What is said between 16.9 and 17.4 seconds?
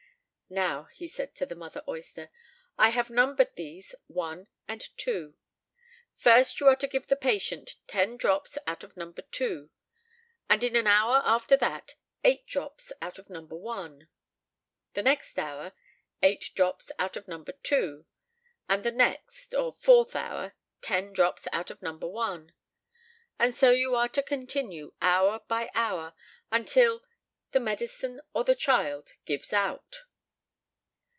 out of